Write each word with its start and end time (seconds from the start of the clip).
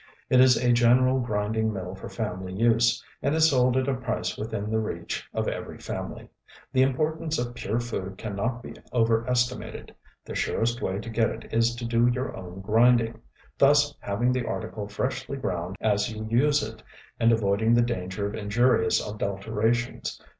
It 0.31 0.41
is 0.41 0.57
a 0.57 0.73
general 0.73 1.19
grinding 1.19 1.71
mill 1.71 1.93
for 1.93 2.09
family 2.09 2.53
use, 2.53 3.03
and 3.21 3.35
is 3.35 3.51
sold 3.51 3.77
at 3.77 3.87
a 3.87 3.93
price 3.93 4.35
within 4.35 4.71
the 4.71 4.79
reach 4.79 5.29
of 5.31 5.47
every 5.47 5.77
family. 5.77 6.27
The 6.73 6.81
importance 6.81 7.37
of 7.37 7.53
pure 7.53 7.79
food 7.79 8.17
can 8.17 8.35
not 8.35 8.63
be 8.63 8.73
overestimated. 8.91 9.93
The 10.25 10.33
surest 10.33 10.81
way 10.81 10.97
to 10.99 11.09
get 11.11 11.29
it 11.29 11.53
is 11.53 11.75
to 11.75 11.85
do 11.85 12.07
your 12.07 12.35
own 12.35 12.61
grinding, 12.61 13.21
thus 13.59 13.93
having 13.99 14.31
the 14.31 14.47
article 14.47 14.87
freshly 14.87 15.37
ground 15.37 15.75
as 15.81 16.11
you 16.11 16.25
use 16.27 16.63
it, 16.63 16.81
and 17.19 17.31
avoiding 17.31 17.75
the 17.75 17.83
danger 17.83 18.25
of 18.25 18.33
injurious 18.33 19.07
adulterations. 19.07 20.19